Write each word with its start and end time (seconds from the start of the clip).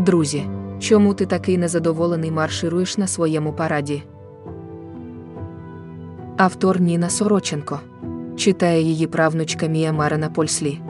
Друзі, 0.00 0.44
чому 0.78 1.14
ти 1.14 1.26
такий 1.26 1.58
незадоволений 1.58 2.30
маршируєш 2.30 2.98
на 2.98 3.06
своєму 3.06 3.52
параді? 3.52 4.02
Автор 6.36 6.80
Ніна 6.80 7.10
Сороченко. 7.10 7.80
Читає 8.36 8.82
її 8.82 9.06
правнучка 9.06 9.66
Мія 9.66 9.92
Марина 9.92 10.28
Польслі. 10.28 10.80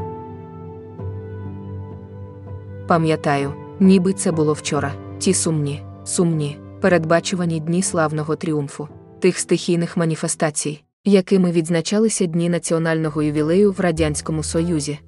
Пам'ятаю, 2.86 3.52
ніби 3.80 4.12
це 4.12 4.32
було 4.32 4.52
вчора. 4.52 4.92
Ті 5.18 5.34
сумні, 5.34 5.82
сумні, 6.04 6.58
передбачувані 6.80 7.60
дні 7.60 7.82
славного 7.82 8.36
тріумфу, 8.36 8.88
тих 9.20 9.38
стихійних 9.38 9.96
маніфестацій, 9.96 10.82
якими 11.04 11.50
відзначалися 11.50 12.26
дні 12.26 12.48
національного 12.48 13.22
ювілею 13.22 13.72
в 13.72 13.80
Радянському 13.80 14.42
Союзі. 14.42 14.98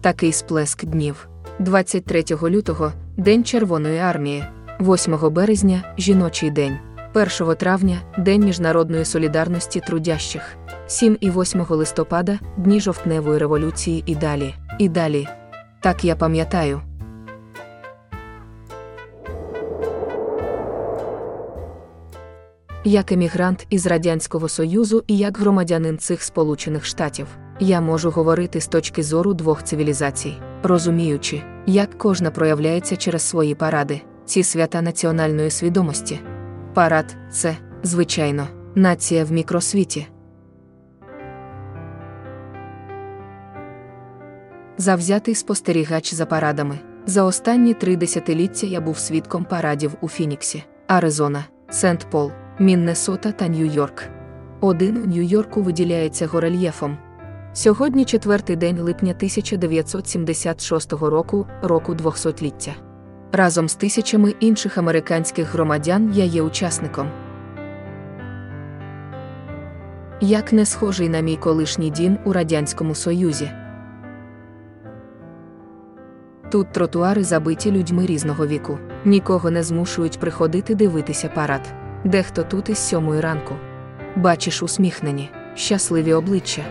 Такий 0.00 0.32
сплеск 0.32 0.84
днів. 0.84 1.28
23 1.58 2.24
лютого 2.42 2.92
День 3.20 3.44
Червоної 3.44 3.98
армії, 3.98 4.44
8 4.80 5.32
березня 5.32 5.94
жіночий 5.98 6.50
день, 6.50 6.78
1 7.14 7.56
травня 7.56 7.98
День 8.18 8.44
міжнародної 8.44 9.04
солідарності 9.04 9.80
трудящих, 9.80 10.56
7 10.86 11.16
і 11.20 11.30
8 11.30 11.66
листопада 11.68 12.38
Дні 12.56 12.80
жовтневої 12.80 13.38
революції 13.38 14.02
і 14.06 14.14
далі, 14.14 14.54
і 14.78 14.88
далі. 14.88 15.28
Так 15.80 16.04
я 16.04 16.16
пам'ятаю. 16.16 16.80
Як 22.84 23.12
емігрант 23.12 23.66
із 23.70 23.86
Радянського 23.86 24.48
Союзу 24.48 25.04
і 25.06 25.18
як 25.18 25.38
громадянин 25.38 25.98
цих 25.98 26.22
Сполучених 26.22 26.84
Штатів, 26.84 27.26
я 27.58 27.80
можу 27.80 28.10
говорити 28.10 28.60
з 28.60 28.66
точки 28.66 29.02
зору 29.02 29.34
двох 29.34 29.62
цивілізацій, 29.62 30.34
розуміючи, 30.62 31.42
як 31.66 31.98
кожна 31.98 32.30
проявляється 32.30 32.96
через 32.96 33.22
свої 33.22 33.54
паради, 33.54 34.00
ці 34.24 34.42
свята 34.42 34.82
національної 34.82 35.50
свідомості. 35.50 36.20
Парад 36.74 37.16
це, 37.30 37.56
звичайно, 37.82 38.46
нація 38.74 39.24
в 39.24 39.32
мікросвіті. 39.32 40.06
Завзятий 44.78 45.34
спостерігач 45.34 46.14
за 46.14 46.26
парадами. 46.26 46.78
За 47.06 47.22
останні 47.22 47.74
три 47.74 47.96
десятиліття 47.96 48.66
я 48.66 48.80
був 48.80 48.98
свідком 48.98 49.44
парадів 49.44 49.94
у 50.00 50.08
Фініксі, 50.08 50.64
Аризона, 50.86 51.44
Сент-Пол, 51.70 52.30
Міннесота 52.58 53.32
та 53.32 53.48
Нью-Йорк. 53.48 54.02
Один 54.60 54.96
у 54.96 55.06
Нью-Йорку 55.06 55.62
виділяється 55.62 56.26
горельєфом. 56.26 56.98
Сьогодні 57.52 58.04
четвертий 58.04 58.56
день 58.56 58.80
липня 58.80 59.10
1976 59.10 60.92
року, 60.92 61.46
року 61.62 61.94
200-ліття. 61.94 62.72
Разом 63.32 63.68
з 63.68 63.74
тисячами 63.74 64.34
інших 64.40 64.78
американських 64.78 65.52
громадян 65.52 66.12
я 66.14 66.24
є 66.24 66.42
учасником. 66.42 67.10
Як 70.20 70.52
не 70.52 70.66
схожий 70.66 71.08
на 71.08 71.20
мій 71.20 71.36
колишній 71.36 71.90
дім 71.90 72.18
у 72.24 72.32
Радянському 72.32 72.94
Союзі. 72.94 73.50
Тут 76.50 76.72
тротуари 76.72 77.24
забиті 77.24 77.70
людьми 77.70 78.06
різного 78.06 78.46
віку, 78.46 78.78
нікого 79.04 79.50
не 79.50 79.62
змушують 79.62 80.20
приходити 80.20 80.74
дивитися 80.74 81.28
парад. 81.28 81.72
Дехто 82.04 82.42
тут 82.42 82.68
із 82.68 82.78
сьомої 82.78 83.20
ранку. 83.20 83.54
Бачиш 84.16 84.62
усміхнені, 84.62 85.30
щасливі 85.54 86.12
обличчя, 86.12 86.62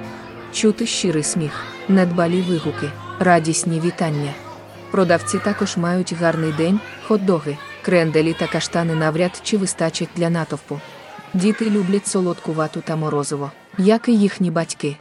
чути 0.53 0.85
щирий 0.85 1.23
сміх, 1.23 1.63
недбалі 1.87 2.41
вигуки, 2.41 2.91
радісні 3.19 3.79
вітання. 3.79 4.33
Продавці 4.91 5.39
також 5.39 5.77
мають 5.77 6.13
гарний 6.13 6.51
день, 6.51 6.79
хот-доги, 7.07 7.57
кренделі 7.81 8.33
та 8.39 8.47
каштани 8.47 8.95
навряд 8.95 9.41
чи 9.43 9.57
вистачить 9.57 10.09
для 10.15 10.29
натовпу. 10.29 10.79
Діти 11.33 11.69
люблять 11.69 12.07
солодку 12.07 12.53
вату 12.53 12.81
та 12.85 12.95
морозиво, 12.95 13.51
як 13.77 14.09
і 14.09 14.17
їхні 14.17 14.51
батьки. 14.51 14.97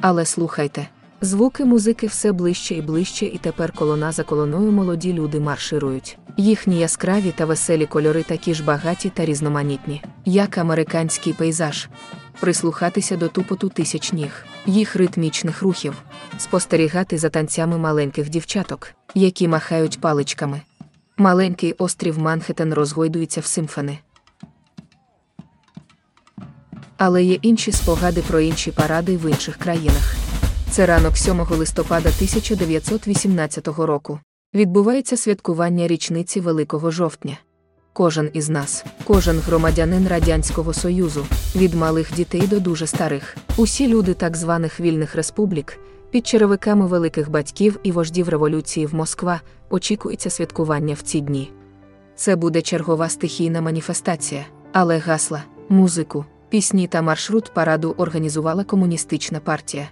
Але 0.00 0.24
слухайте. 0.24 0.88
Звуки 1.20 1.64
музики 1.64 2.06
все 2.06 2.32
ближче 2.32 2.74
і 2.74 2.82
ближче, 2.82 3.26
і 3.26 3.38
тепер 3.38 3.72
колона 3.72 4.12
за 4.12 4.22
колоною 4.22 4.72
молоді 4.72 5.12
люди 5.12 5.40
марширують. 5.40 6.18
Їхні 6.36 6.78
яскраві 6.78 7.32
та 7.36 7.44
веселі 7.44 7.86
кольори 7.86 8.22
такі 8.22 8.54
ж 8.54 8.64
багаті 8.64 9.12
та 9.14 9.24
різноманітні, 9.24 10.02
як 10.24 10.58
американський 10.58 11.32
пейзаж. 11.32 11.88
Прислухатися 12.40 13.16
до 13.16 13.28
тупоту 13.28 13.68
тисяч 13.68 14.12
ніг, 14.12 14.44
їх 14.66 14.96
ритмічних 14.96 15.62
рухів, 15.62 16.02
спостерігати 16.38 17.18
за 17.18 17.30
танцями 17.30 17.78
маленьких 17.78 18.28
дівчаток, 18.28 18.88
які 19.14 19.48
махають 19.48 20.00
паличками. 20.00 20.60
Маленький 21.16 21.72
острів 21.72 22.18
Манхеттен 22.18 22.74
розгойдується 22.74 23.40
в 23.40 23.44
симфони. 23.44 23.98
Але 26.96 27.24
є 27.24 27.38
інші 27.42 27.72
спогади 27.72 28.22
про 28.28 28.40
інші 28.40 28.70
паради 28.70 29.16
в 29.16 29.30
інших 29.30 29.56
країнах. 29.56 30.14
Це 30.70 30.86
ранок 30.86 31.16
7 31.16 31.40
листопада 31.40 32.08
1918 32.08 33.68
року. 33.68 34.20
Відбувається 34.54 35.16
святкування 35.16 35.86
річниці 35.86 36.40
Великого 36.40 36.90
жовтня. 36.90 37.38
Кожен 37.94 38.30
із 38.32 38.48
нас, 38.48 38.84
кожен 39.04 39.38
громадянин 39.38 40.08
Радянського 40.08 40.72
Союзу, 40.72 41.26
від 41.56 41.74
малих 41.74 42.14
дітей 42.14 42.46
до 42.46 42.60
дуже 42.60 42.86
старих, 42.86 43.36
усі 43.56 43.88
люди 43.88 44.14
так 44.14 44.36
званих 44.36 44.80
вільних 44.80 45.14
республік, 45.14 45.78
під 46.10 46.26
черевиками 46.26 46.86
великих 46.86 47.30
батьків 47.30 47.80
і 47.82 47.92
вождів 47.92 48.28
революції 48.28 48.86
в 48.86 48.94
Москва, 48.94 49.40
очікується 49.70 50.30
святкування 50.30 50.94
в 50.94 51.02
ці 51.02 51.20
дні. 51.20 51.52
Це 52.14 52.36
буде 52.36 52.62
чергова 52.62 53.08
стихійна 53.08 53.60
маніфестація, 53.60 54.44
але 54.72 54.98
гасла, 54.98 55.42
музику, 55.68 56.24
пісні 56.48 56.86
та 56.86 57.02
маршрут 57.02 57.54
параду 57.54 57.94
організувала 57.98 58.64
комуністична 58.64 59.40
партія. 59.40 59.88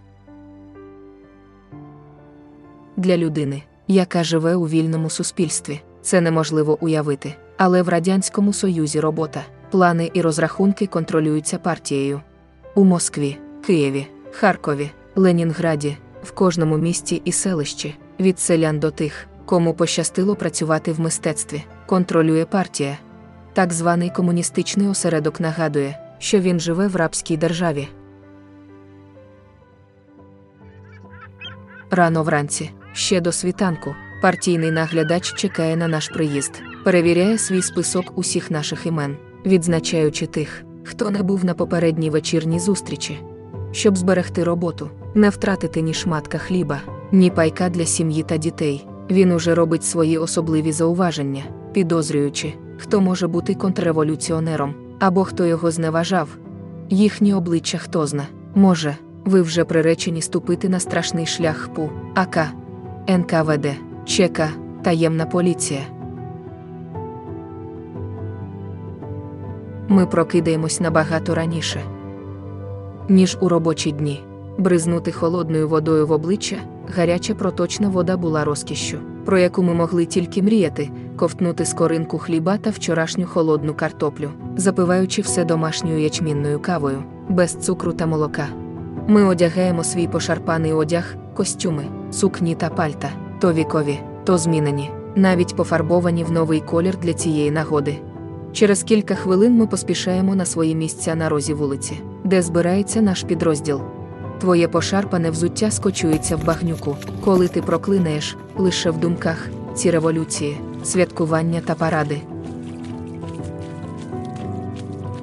Для 2.97 3.17
людини, 3.17 3.63
яка 3.89 4.25
живе 4.25 4.55
у 4.55 4.69
вільному 4.69 5.11
суспільстві, 5.11 5.81
це 6.03 6.21
неможливо 6.21 6.79
уявити, 6.81 7.35
але 7.63 7.83
в 7.83 7.89
Радянському 7.89 8.53
Союзі 8.53 9.01
робота, 9.01 9.43
плани 9.71 10.11
і 10.15 10.23
розрахунки 10.23 10.87
контролюються 10.87 11.59
партією. 11.59 12.21
У 12.75 12.85
Москві, 12.85 13.39
Києві, 13.67 14.07
Харкові, 14.33 14.91
Ленінграді, 15.17 15.97
в 16.23 16.33
кожному 16.33 16.79
місті 16.79 17.23
і 17.25 17.33
селищі, 17.33 17.95
від 18.21 18.41
селян 18.41 18.79
до 18.79 18.91
тих, 18.91 19.27
кому 19.45 19.75
пощастило 19.75 20.37
працювати 20.37 20.93
в 20.93 21.01
мистецтві, 21.01 21.65
контролює 21.87 22.45
партія. 22.45 22.99
Так 23.53 23.73
званий 23.73 24.11
комуністичний 24.11 24.89
осередок 24.89 25.41
нагадує, 25.41 25.99
що 26.19 26.41
він 26.41 26.61
живе 26.61 26.89
в 26.89 26.97
рабській 26.97 27.37
державі. 27.37 27.89
Рано 31.91 32.23
вранці, 32.23 32.71
ще 32.93 33.21
до 33.21 33.33
світанку, 33.33 33.95
партійний 34.23 34.71
наглядач 34.71 35.35
чекає 35.35 35.77
на 35.77 35.89
наш 35.89 36.09
приїзд, 36.09 36.63
перевіряє 36.85 37.39
свій 37.39 37.63
список 37.63 38.19
усіх 38.19 38.51
наших 38.51 38.87
імен, 38.87 39.17
відзначаючи 39.47 40.27
тих, 40.27 40.65
хто 40.85 41.11
не 41.11 41.23
був 41.23 41.45
на 41.45 41.55
попередній 41.55 42.11
вечірній 42.11 42.59
зустрічі. 42.59 43.19
Щоб 43.73 43.97
зберегти 43.97 44.45
роботу, 44.45 44.91
не 45.15 45.29
втратити 45.29 45.81
ні 45.81 45.95
шматка 45.95 46.39
хліба, 46.39 46.81
ні 47.13 47.31
пайка 47.31 47.69
для 47.69 47.85
сім'ї 47.85 48.23
та 48.23 48.37
дітей. 48.37 48.87
Він 49.11 49.33
уже 49.33 49.55
робить 49.55 49.85
свої 49.85 50.19
особливі 50.19 50.73
зауваження, 50.73 51.43
підозрюючи, 51.73 52.55
хто 52.79 53.01
може 53.01 53.27
бути 53.27 53.55
контрреволюціонером, 53.55 54.75
або 54.99 55.25
хто 55.25 55.47
його 55.47 55.71
зневажав. 55.71 56.29
Їхні 56.91 57.35
обличчя 57.35 57.79
хто 57.79 58.07
зна, 58.07 58.27
може, 58.55 58.97
ви 59.25 59.43
вже 59.43 59.65
приречені 59.65 60.23
ступити 60.23 60.69
на 60.69 60.81
страшний 60.81 61.27
шлях 61.27 61.69
ПУ, 61.75 61.91
АК, 62.15 62.39
НКВД, 63.09 63.67
ЧК, 64.05 64.49
таємна 64.83 65.27
поліція. 65.27 66.00
Ми 69.93 70.07
прокидаємось 70.07 70.81
набагато 70.81 71.35
раніше, 71.35 71.83
ніж 73.09 73.39
у 73.41 73.49
робочі 73.49 73.93
дні. 73.93 74.25
Бризнути 74.59 75.13
холодною 75.13 75.69
водою 75.69 76.07
в 76.07 76.13
обличчя, 76.13 76.57
гаряча 76.97 77.35
проточна 77.35 77.89
вода 77.89 78.17
була 78.17 78.45
розкішшю, 78.45 78.99
про 79.25 79.39
яку 79.39 79.63
ми 79.63 79.75
могли 79.75 80.07
тільки 80.07 80.43
мріяти, 80.43 80.91
ковтнути 81.17 81.65
скоринку 81.65 82.19
хліба 82.19 82.57
та 82.57 82.71
вчорашню 82.71 83.27
холодну 83.27 83.75
картоплю, 83.75 84.31
запиваючи 84.57 85.23
все 85.23 85.45
домашньою 85.45 86.01
ячмінною 86.01 86.61
кавою, 86.61 87.03
без 87.29 87.55
цукру 87.55 87.93
та 87.93 88.07
молока. 88.07 88.47
Ми 89.09 89.25
одягаємо 89.25 89.85
свій 89.85 90.07
пошарпаний 90.07 90.73
одяг, 90.73 91.17
костюми, 91.35 91.85
сукні 92.11 92.55
та 92.55 92.69
пальта, 92.69 93.11
то 93.41 93.53
вікові, 93.53 93.99
то 94.25 94.39
змінені, 94.39 94.91
навіть 95.17 95.57
пофарбовані 95.57 96.25
в 96.25 96.33
новий 96.33 96.61
колір 96.61 96.97
для 96.97 97.13
цієї 97.13 97.51
нагоди. 97.51 97.99
Через 98.53 98.83
кілька 98.83 99.15
хвилин 99.15 99.57
ми 99.57 99.67
поспішаємо 99.67 100.35
на 100.35 100.45
свої 100.45 100.75
місця 100.75 101.15
на 101.15 101.29
розі 101.29 101.55
вулиці, 101.55 102.01
де 102.25 102.43
збирається 102.43 103.03
наш 103.03 103.23
підрозділ. 103.23 103.81
Твоє 104.41 104.69
пошарпане 104.69 105.31
взуття 105.31 105.71
скочується 105.71 106.37
в 106.37 106.45
багнюку, 106.45 106.97
коли 107.25 107.49
ти 107.49 107.63
проклинаєш 107.63 108.37
лише 108.57 108.91
в 108.91 108.99
думках 108.99 109.49
ці 109.75 109.91
революції, 109.91 110.61
святкування 110.85 111.61
та 111.61 111.75
паради. 111.75 112.21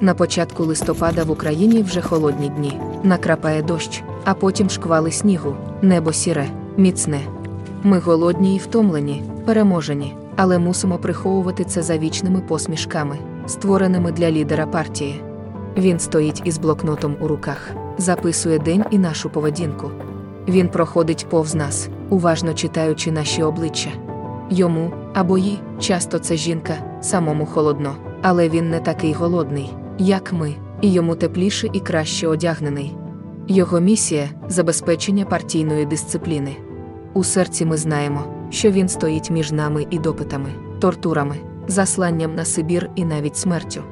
На 0.00 0.14
початку 0.14 0.64
листопада 0.64 1.24
в 1.24 1.30
Україні 1.30 1.82
вже 1.82 2.00
холодні 2.00 2.48
дні, 2.48 2.80
накрапає 3.02 3.62
дощ, 3.62 4.02
а 4.24 4.34
потім 4.34 4.70
шквали 4.70 5.12
снігу, 5.12 5.56
небо 5.82 6.12
сіре, 6.12 6.48
міцне. 6.76 7.20
Ми 7.82 7.98
голодні 7.98 8.56
і 8.56 8.58
втомлені, 8.58 9.22
переможені, 9.46 10.14
але 10.40 10.58
мусимо 10.58 10.98
приховувати 10.98 11.64
це 11.64 11.82
за 11.82 11.98
вічними 11.98 12.40
посмішками, 12.40 13.18
створеними 13.46 14.12
для 14.12 14.30
лідера 14.30 14.66
партії. 14.66 15.22
Він 15.76 15.98
стоїть 15.98 16.42
із 16.44 16.58
блокнотом 16.58 17.16
у 17.20 17.28
руках, 17.28 17.70
записує 17.98 18.58
день 18.58 18.84
і 18.90 18.98
нашу 18.98 19.30
поведінку. 19.30 19.90
Він 20.48 20.68
проходить 20.68 21.26
повз 21.30 21.54
нас, 21.54 21.88
уважно 22.10 22.54
читаючи 22.54 23.12
наші 23.12 23.42
обличчя. 23.42 23.90
Йому 24.50 24.90
або 25.14 25.38
їй, 25.38 25.58
часто 25.78 26.18
це 26.18 26.36
жінка, 26.36 26.74
самому 27.00 27.46
холодно, 27.46 27.94
але 28.22 28.48
він 28.48 28.70
не 28.70 28.80
такий 28.80 29.12
голодний, 29.12 29.74
як 29.98 30.32
ми, 30.32 30.54
і 30.80 30.92
йому 30.92 31.14
тепліше 31.14 31.68
і 31.72 31.80
краще 31.80 32.28
одягнений. 32.28 32.96
Його 33.48 33.80
місія 33.80 34.28
забезпечення 34.48 35.24
партійної 35.24 35.86
дисципліни. 35.86 36.56
У 37.14 37.24
серці 37.24 37.64
ми 37.64 37.76
знаємо, 37.76 38.37
що 38.50 38.70
він 38.70 38.88
стоїть 38.88 39.30
між 39.30 39.52
нами 39.52 39.86
і 39.90 39.98
допитами, 39.98 40.50
тортурами, 40.80 41.36
засланням 41.68 42.34
на 42.34 42.44
Сибір 42.44 42.90
і 42.94 43.04
навіть 43.04 43.36
смертю. 43.36 43.82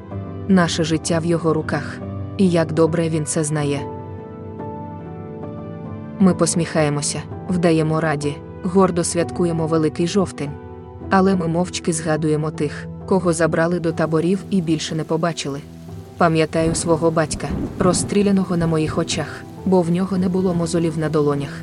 Наше 0.47 0.83
життя 0.83 1.19
в 1.19 1.25
його 1.25 1.53
руках, 1.53 1.99
і 2.37 2.49
як 2.49 2.73
добре 2.73 3.09
він 3.09 3.25
це 3.25 3.43
знає. 3.43 3.81
Ми 6.19 6.33
посміхаємося, 6.33 7.21
вдаємо 7.49 8.01
раді, 8.01 8.35
гордо 8.63 9.03
святкуємо 9.03 9.67
Великий 9.67 10.07
жовтень. 10.07 10.51
Але 11.09 11.35
ми 11.35 11.47
мовчки 11.47 11.93
згадуємо 11.93 12.51
тих, 12.51 12.87
кого 13.05 13.33
забрали 13.33 13.79
до 13.79 13.91
таборів 13.91 14.43
і 14.49 14.61
більше 14.61 14.95
не 14.95 15.03
побачили. 15.03 15.59
Пам'ятаю 16.17 16.75
свого 16.75 17.11
батька, 17.11 17.47
розстріляного 17.79 18.57
на 18.57 18.67
моїх 18.67 18.97
очах, 18.97 19.43
бо 19.65 19.81
в 19.81 19.91
нього 19.91 20.17
не 20.17 20.29
було 20.29 20.53
мозолів 20.53 20.97
на 20.97 21.09
долонях. 21.09 21.61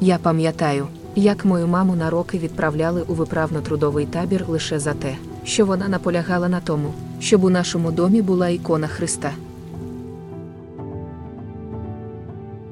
Я 0.00 0.18
пам'ятаю, 0.18 0.86
як 1.16 1.44
мою 1.44 1.68
маму 1.68 1.96
на 1.96 2.10
роки 2.10 2.38
відправляли 2.38 3.02
у 3.08 3.14
виправно-трудовий 3.14 4.06
табір 4.06 4.44
лише 4.48 4.78
за 4.78 4.94
те, 4.94 5.16
що 5.44 5.66
вона 5.66 5.88
наполягала 5.88 6.48
на 6.48 6.60
тому, 6.60 6.92
щоб 7.20 7.44
у 7.44 7.50
нашому 7.50 7.92
домі 7.92 8.22
була 8.22 8.48
ікона 8.48 8.86
Христа. 8.86 9.32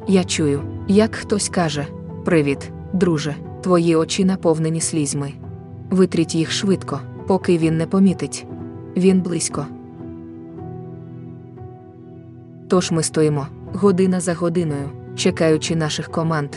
Я 0.08 0.24
чую, 0.24 0.62
як 0.88 1.14
хтось 1.14 1.48
каже: 1.48 1.86
Привіт, 2.24 2.70
друже, 2.92 3.34
твої 3.60 3.96
очі 3.96 4.24
наповнені 4.24 4.80
слізьми. 4.80 5.32
Витріть 5.90 6.34
їх 6.34 6.50
швидко, 6.50 7.00
поки 7.26 7.58
він 7.58 7.76
не 7.76 7.86
помітить. 7.86 8.46
Він 8.96 9.20
близько. 9.20 9.66
Тож 12.68 12.90
ми 12.90 13.02
стоїмо, 13.02 13.46
година 13.74 14.20
за 14.20 14.34
годиною, 14.34 14.90
чекаючи 15.16 15.76
наших 15.76 16.08
команд, 16.10 16.50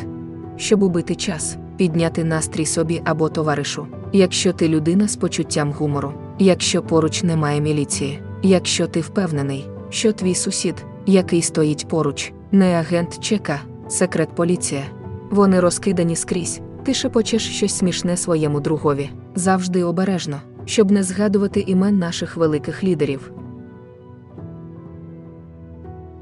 щоб 0.57 0.83
убити 0.83 1.15
час, 1.15 1.57
підняти 1.77 2.23
настрій 2.23 2.65
собі 2.65 3.01
або 3.05 3.29
товаришу. 3.29 3.87
Якщо 4.11 4.53
ти 4.53 4.67
людина 4.67 5.07
з 5.07 5.15
почуттям 5.15 5.71
гумору, 5.71 6.13
якщо 6.39 6.81
поруч 6.81 7.23
немає 7.23 7.61
міліції, 7.61 8.21
якщо 8.43 8.87
ти 8.87 9.01
впевнений, 9.01 9.67
що 9.89 10.13
твій 10.13 10.35
сусід, 10.35 10.85
який 11.05 11.41
стоїть 11.41 11.87
поруч, 11.87 12.33
не 12.51 12.73
агент 12.73 13.19
ЧК, 13.19 13.59
секрет 13.87 14.29
поліція. 14.35 14.83
Вони 15.31 15.59
розкидані 15.59 16.15
скрізь, 16.15 16.61
ти 16.83 16.93
шепочеш 16.93 17.49
щось 17.49 17.77
смішне 17.77 18.17
своєму 18.17 18.59
другові, 18.59 19.09
завжди 19.35 19.83
обережно, 19.83 20.41
щоб 20.65 20.91
не 20.91 21.03
згадувати 21.03 21.59
імен 21.59 21.97
наших 21.97 22.37
великих 22.37 22.83
лідерів. 22.83 23.31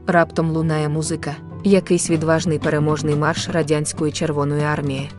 Раптом 0.08 0.52
лунає 0.52 0.90
музика, 0.90 1.36
якийсь 1.64 2.10
відважний 2.10 2.60
переможний 2.60 3.16
марш 3.16 3.50
радянської 3.50 4.12
Червоної 4.12 4.64
армії. 4.64 5.10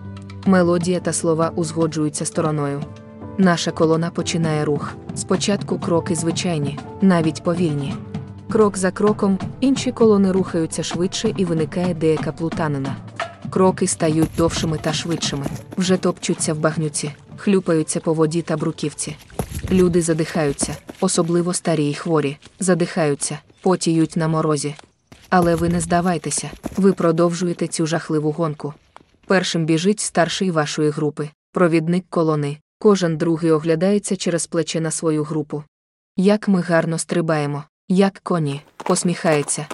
Мелодія 0.46 1.00
та 1.00 1.12
слова 1.12 1.52
узгоджуються 1.56 2.24
стороною. 2.24 2.82
Наша 3.38 3.70
колона 3.70 4.10
починає 4.10 4.64
рух. 4.64 4.94
Спочатку 5.14 5.78
кроки 5.78 6.14
звичайні, 6.14 6.78
навіть 7.00 7.42
повільні. 7.42 7.94
Крок 8.50 8.78
за 8.78 8.90
кроком 8.90 9.38
інші 9.60 9.92
колони 9.92 10.32
рухаються 10.32 10.82
швидше 10.82 11.34
і 11.36 11.44
виникає 11.44 11.94
деяка 11.94 12.32
плутанина. 12.32 12.96
Кроки 13.50 13.86
стають 13.86 14.30
довшими 14.36 14.78
та 14.78 14.92
швидшими, 14.92 15.46
вже 15.76 15.96
топчуться 15.96 16.54
в 16.54 16.58
багнюці, 16.58 17.10
хлюпаються 17.36 18.00
по 18.00 18.14
воді 18.14 18.42
та 18.42 18.56
бруківці. 18.56 19.16
Люди 19.70 20.02
задихаються, 20.02 20.76
особливо 21.00 21.54
старі 21.54 21.84
й 21.84 21.94
хворі, 21.94 22.36
задихаються, 22.60 23.38
потіють 23.60 24.16
на 24.16 24.28
морозі. 24.28 24.74
Але 25.30 25.54
ви 25.54 25.68
не 25.68 25.80
здавайтеся, 25.80 26.50
ви 26.76 26.92
продовжуєте 26.92 27.66
цю 27.66 27.86
жахливу 27.86 28.32
гонку. 28.32 28.74
Першим 29.32 29.66
біжить 29.66 30.00
старший 30.00 30.50
вашої 30.50 30.90
групи, 30.90 31.30
провідник 31.52 32.04
колони, 32.10 32.58
кожен 32.78 33.16
другий 33.16 33.50
оглядається 33.50 34.16
через 34.16 34.46
плече 34.46 34.80
на 34.80 34.90
свою 34.90 35.24
групу. 35.24 35.64
Як 36.16 36.48
ми 36.48 36.60
гарно 36.60 36.98
стрибаємо, 36.98 37.64
як 37.88 38.20
коні, 38.22 38.60
посміхається. 38.76 39.66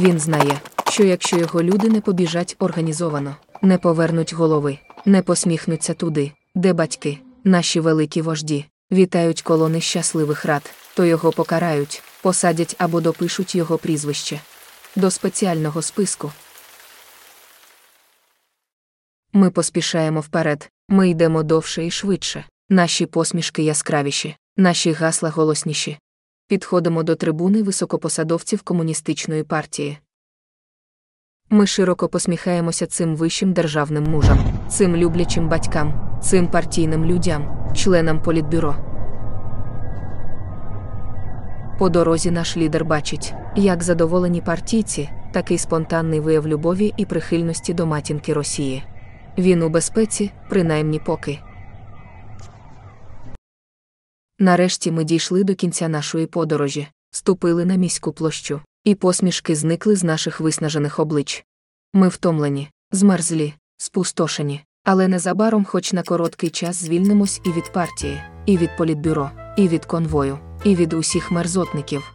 Він 0.00 0.18
знає, 0.18 0.60
що 0.88 1.04
якщо 1.04 1.36
його 1.36 1.62
люди 1.62 1.88
не 1.88 2.00
побіжать 2.00 2.56
організовано, 2.58 3.36
не 3.62 3.78
повернуть 3.78 4.34
голови, 4.34 4.78
не 5.04 5.22
посміхнуться 5.22 5.94
туди, 5.94 6.32
де 6.54 6.72
батьки, 6.72 7.18
наші 7.44 7.80
великі 7.80 8.22
вожді, 8.22 8.64
вітають 8.92 9.42
колони 9.42 9.80
щасливих 9.80 10.44
рад, 10.44 10.70
то 10.94 11.04
його 11.04 11.32
покарають, 11.32 12.02
посадять 12.22 12.76
або 12.78 13.00
допишуть 13.00 13.54
його 13.54 13.78
прізвище. 13.78 14.40
До 14.96 15.10
спеціального 15.10 15.82
списку. 15.82 16.32
Ми 19.36 19.50
поспішаємо 19.50 20.20
вперед, 20.20 20.70
ми 20.88 21.08
йдемо 21.08 21.42
довше 21.42 21.86
і 21.86 21.90
швидше, 21.90 22.44
наші 22.68 23.06
посмішки 23.06 23.62
яскравіші, 23.62 24.36
наші 24.56 24.92
гасла 24.92 25.30
голосніші. 25.30 25.98
Підходимо 26.48 27.02
до 27.02 27.14
трибуни 27.14 27.62
високопосадовців 27.62 28.62
комуністичної 28.62 29.42
партії. 29.42 29.98
Ми 31.50 31.66
широко 31.66 32.08
посміхаємося 32.08 32.86
цим 32.86 33.16
вищим 33.16 33.52
державним 33.52 34.04
мужам, 34.04 34.38
цим 34.68 34.96
люблячим 34.96 35.48
батькам, 35.48 36.18
цим 36.22 36.48
партійним 36.48 37.04
людям, 37.04 37.72
членам 37.76 38.22
політбюро. 38.22 38.76
По 41.78 41.88
дорозі 41.88 42.30
наш 42.30 42.56
лідер 42.56 42.84
бачить, 42.84 43.34
як 43.56 43.82
задоволені 43.82 44.40
партійці, 44.40 45.10
такий 45.32 45.58
спонтанний 45.58 46.20
вияв 46.20 46.48
любові 46.48 46.94
і 46.96 47.06
прихильності 47.06 47.74
до 47.74 47.86
матінки 47.86 48.32
Росії. 48.32 48.84
Він 49.38 49.62
у 49.62 49.68
безпеці, 49.68 50.30
принаймні 50.48 50.98
поки. 50.98 51.38
Нарешті 54.38 54.90
ми 54.90 55.04
дійшли 55.04 55.44
до 55.44 55.54
кінця 55.54 55.88
нашої 55.88 56.26
подорожі, 56.26 56.88
ступили 57.10 57.64
на 57.64 57.74
міську 57.74 58.12
площу, 58.12 58.60
і 58.84 58.94
посмішки 58.94 59.56
зникли 59.56 59.96
з 59.96 60.04
наших 60.04 60.40
виснажених 60.40 60.98
облич. 60.98 61.44
Ми 61.92 62.08
втомлені, 62.08 62.70
змерзлі, 62.92 63.54
спустошені, 63.76 64.64
але 64.84 65.08
незабаром, 65.08 65.64
хоч 65.64 65.92
на 65.92 66.02
короткий 66.02 66.50
час, 66.50 66.76
звільнимось 66.76 67.40
і 67.44 67.52
від 67.52 67.72
партії, 67.72 68.20
і 68.46 68.56
від 68.56 68.76
політбюро, 68.76 69.30
і 69.56 69.68
від 69.68 69.84
конвою, 69.84 70.38
і 70.64 70.76
від 70.76 70.92
усіх 70.92 71.30
мерзотників. 71.30 72.14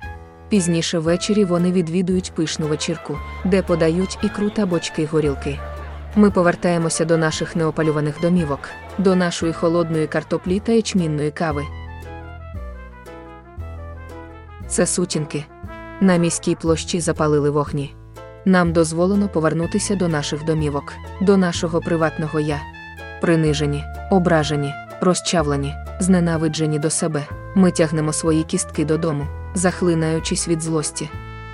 Пізніше 0.49 0.99
ввечері 0.99 1.45
вони 1.45 1.71
відвідують 1.71 2.31
пишну 2.35 2.67
вечірку, 2.67 3.17
де 3.45 3.61
подають 3.61 4.17
ікру 4.23 4.49
та 4.49 4.65
бочки 4.65 5.05
горілки. 5.05 5.59
Ми 6.15 6.31
повертаємося 6.31 7.05
до 7.05 7.17
наших 7.17 7.55
неопалюваних 7.55 8.21
домівок, 8.21 8.59
до 8.97 9.15
нашої 9.15 9.53
холодної 9.53 10.07
картоплі 10.07 10.59
та 10.59 10.71
ячмінної 10.71 11.31
кави. 11.31 11.65
Це 14.67 14.85
сутінки. 14.85 15.45
На 16.01 16.17
міській 16.17 16.55
площі 16.55 16.99
запалили 16.99 17.49
вогні. 17.49 17.95
Нам 18.45 18.73
дозволено 18.73 19.29
повернутися 19.29 19.95
до 19.95 20.07
наших 20.07 20.45
домівок, 20.45 20.93
до 21.21 21.37
нашого 21.37 21.81
приватного 21.81 22.39
я. 22.39 22.61
Принижені, 23.21 23.83
ображені, 24.11 24.73
розчавлені, 25.01 25.73
зненавиджені 25.99 26.79
до 26.79 26.89
себе. 26.89 27.25
Ми 27.55 27.71
тягнемо 27.71 28.13
свої 28.13 28.43
кістки 28.43 28.85
додому, 28.85 29.27
захлинаючись 29.55 30.47
від 30.47 30.61
злості. 30.61 31.09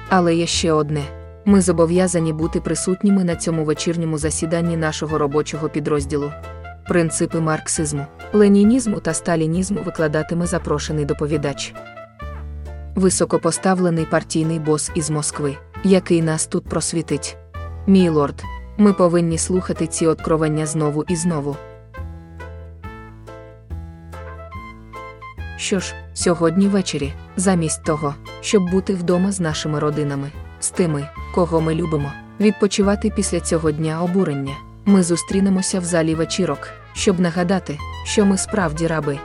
Але 0.10 0.36
є 0.36 0.48
ще 0.48 0.72
одне. 0.72 1.25
Ми 1.48 1.62
зобов'язані 1.62 2.34
бути 2.34 2.62
присутніми 2.62 3.24
на 3.24 3.36
цьому 3.36 3.64
вечірньому 3.64 4.18
засіданні 4.18 4.78
нашого 4.78 5.18
робочого 5.18 5.70
підрозділу. 5.70 6.32
Принципи 6.88 7.40
марксизму, 7.40 8.06
ленінізму 8.34 9.00
та 9.00 9.14
сталінізму 9.14 9.80
викладатиме 9.86 10.46
запрошений 10.46 11.06
доповідач. 11.06 11.74
Високопоставлений 12.96 14.06
партійний 14.06 14.60
бос 14.60 14.92
із 14.96 15.10
Москви, 15.10 15.58
який 15.84 16.22
нас 16.22 16.48
тут 16.48 16.66
просвітить. 16.66 17.38
Мій 17.88 18.10
лорд, 18.10 18.44
Ми 18.78 18.94
повинні 18.94 19.38
слухати 19.38 19.88
ці 19.88 20.08
откровення 20.08 20.66
знову 20.66 21.04
і 21.08 21.16
знову. 21.16 21.56
Що 25.58 25.80
ж, 25.80 25.94
сьогодні 26.14 26.68
ввечері, 26.68 27.14
замість 27.36 27.84
того, 27.84 28.16
щоб 28.42 28.72
бути 28.72 28.94
вдома 28.94 29.32
з 29.32 29.40
нашими 29.40 29.80
родинами, 29.80 30.32
з 30.60 30.70
тими, 30.70 31.10
кого 31.36 31.62
ми 31.62 31.76
любимо, 31.76 32.12
відпочивати 32.40 33.10
після 33.10 33.40
цього 33.40 33.72
дня 33.72 34.04
обурення, 34.04 34.56
ми 34.86 35.04
зустрінемося 35.04 35.80
в 35.80 35.84
залі 35.84 36.16
вечірок, 36.16 36.70
щоб 36.94 37.20
нагадати, 37.20 37.78
що 38.04 38.26
ми 38.26 38.38
справді 38.38 38.88
раби. 38.88 39.20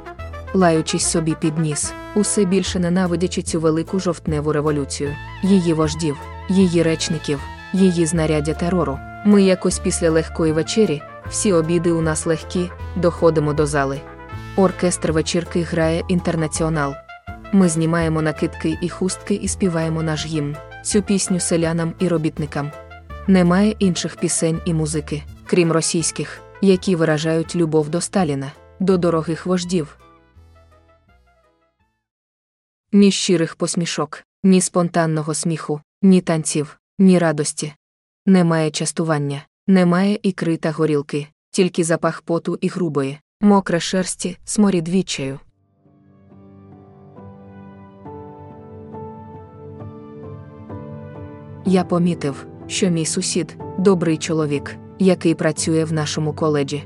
Лаючись 0.55 1.11
собі 1.11 1.37
під 1.41 1.59
ніс, 1.59 1.93
усе 2.15 2.45
більше 2.45 2.79
ненавидячи 2.79 3.43
цю 3.43 3.61
велику 3.61 4.01
жовтневу 4.01 4.53
революцію, 4.53 5.17
її 5.43 5.73
вождів, 5.73 6.17
її 6.49 6.83
речників, 6.83 7.41
її 7.73 8.07
знаряддя 8.07 8.55
терору. 8.55 8.99
Ми 9.27 9.43
якось 9.43 9.79
після 9.79 10.11
легкої 10.11 10.53
вечері, 10.53 11.03
всі 11.29 11.53
обіди 11.53 11.93
у 11.93 12.01
нас 12.01 12.27
легкі, 12.27 12.71
доходимо 12.97 13.53
до 13.53 13.67
зали. 13.67 14.01
Оркестр 14.57 15.13
вечірки 15.13 15.63
грає 15.63 16.03
інтернаціонал. 16.09 16.95
Ми 17.53 17.69
знімаємо 17.69 18.23
накидки 18.23 18.79
і 18.81 18.89
хустки 18.89 19.35
і 19.35 19.49
співаємо 19.49 20.03
наш 20.03 20.27
гімн, 20.27 20.57
цю 20.83 21.03
пісню 21.03 21.41
селянам 21.41 21.95
і 21.99 22.09
робітникам. 22.09 22.71
Немає 23.29 23.75
інших 23.79 24.17
пісень 24.17 24.61
і 24.65 24.75
музики, 24.75 25.23
крім 25.47 25.73
російських, 25.73 26.41
які 26.61 26.97
виражають 26.97 27.57
любов 27.57 27.89
до 27.89 28.01
Сталіна, 28.01 28.53
до 28.81 28.97
дорогих 28.97 29.47
вождів. 29.47 29.99
Ні 32.93 33.11
щирих 33.11 33.57
посмішок, 33.57 34.25
ні 34.43 34.61
спонтанного 34.61 35.35
сміху, 35.35 35.81
ні 36.03 36.21
танців, 36.21 36.79
ні 36.99 37.19
радості. 37.19 37.75
Немає 38.27 38.71
частування, 38.71 39.43
немає 39.67 40.19
ікри 40.23 40.57
та 40.57 40.71
горілки, 40.71 41.27
тільки 41.51 41.85
запах 41.85 42.23
поту 42.23 42.59
і 42.61 42.69
грубої, 42.69 43.19
мокре 43.41 43.81
шерсті, 43.81 44.37
сморід 44.45 44.89
відчаю. 44.89 45.39
Я 51.71 51.85
помітив, 51.85 52.47
що 52.67 52.91
мій 52.91 53.07
сусід 53.07 53.57
добрий 53.79 54.17
чоловік, 54.17 54.77
який 54.99 55.35
працює 55.35 55.85
в 55.85 55.93
нашому 55.93 56.33
коледжі. 56.33 56.85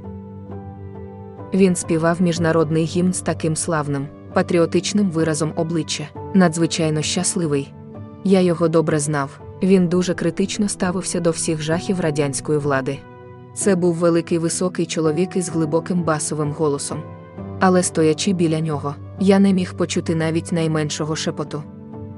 Він 1.55 1.77
співав 1.77 2.23
міжнародний 2.23 2.85
гімн 2.85 3.13
з 3.13 3.21
таким 3.21 3.57
славним, 3.57 4.07
патріотичним 4.35 5.11
виразом 5.11 5.53
обличчя, 5.57 6.09
надзвичайно 6.35 7.03
щасливий. 7.03 7.75
Я 8.25 8.41
його 8.41 8.69
добре 8.69 8.99
знав, 8.99 9.41
він 9.63 9.89
дуже 9.89 10.15
критично 10.15 10.69
ставився 10.69 11.21
до 11.21 11.31
всіх 11.31 11.63
жахів 11.63 12.01
радянської 12.01 12.59
влади. 12.59 12.99
Це 13.55 13.77
був 13.77 13.95
великий 13.95 14.39
високий 14.39 14.87
чоловік 14.87 15.37
із 15.37 15.49
глибоким 15.49 16.03
басовим 16.03 16.53
голосом. 16.53 17.03
Але 17.61 17.83
стоячи 17.83 18.33
біля 18.33 18.61
нього, 18.61 18.95
я 19.21 19.39
не 19.39 19.53
міг 19.53 19.75
почути 19.75 20.15
навіть 20.15 20.53
найменшого 20.53 21.17
шепоту. 21.17 21.63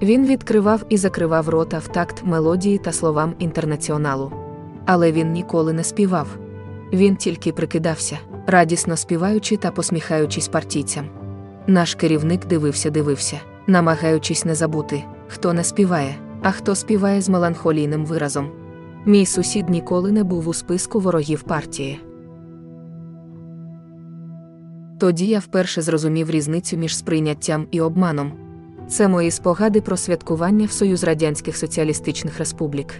Він 0.03 0.26
відкривав 0.26 0.85
і 0.88 0.97
закривав 0.97 1.49
рота 1.49 1.79
в 1.79 1.88
такт 1.88 2.23
мелодії 2.25 2.79
та 2.79 2.93
словам 2.93 3.35
інтернаціоналу. 3.38 4.33
Але 4.87 5.12
він 5.12 5.33
ніколи 5.33 5.73
не 5.73 5.85
співав. 5.85 6.38
Він 6.93 7.17
тільки 7.17 7.53
прикидався, 7.53 8.19
радісно 8.47 8.97
співаючи 8.97 9.57
та 9.57 9.71
посміхаючись 9.71 10.49
партійцям. 10.49 11.05
Наш 11.67 11.95
керівник 11.95 12.47
дивився, 12.47 12.91
дивився, 12.91 13.41
намагаючись 13.67 14.45
не 14.45 14.55
забути, 14.55 15.05
хто 15.29 15.53
не 15.53 15.65
співає, 15.65 16.15
а 16.43 16.50
хто 16.50 16.75
співає 16.75 17.21
з 17.21 17.29
меланхолійним 17.29 18.07
виразом. 18.07 18.50
Мій 19.05 19.26
сусід 19.26 19.69
ніколи 19.69 20.12
не 20.12 20.25
був 20.25 20.49
у 20.49 20.55
списку 20.55 21.00
ворогів 21.00 21.43
партії. 21.43 22.00
Тоді 25.00 25.26
я 25.26 25.38
вперше 25.38 25.83
зрозумів 25.83 26.31
різницю 26.31 26.76
між 26.76 26.97
сприйняттям 26.97 27.67
і 27.71 27.81
обманом. 27.81 28.46
Це 28.88 29.09
мої 29.09 29.31
спогади 29.31 29.81
про 29.81 29.97
святкування 29.97 30.66
в 30.66 30.71
Союз 30.71 31.05
Радянських 31.05 31.57
Соціалістичних 31.57 32.38
Республік. 32.38 32.95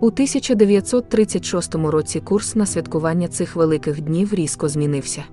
У 0.00 0.06
1936 0.06 1.74
році 1.74 2.20
курс 2.20 2.56
на 2.56 2.66
святкування 2.66 3.28
цих 3.28 3.56
великих 3.56 4.00
днів 4.00 4.34
різко 4.34 4.68
змінився. 4.68 5.24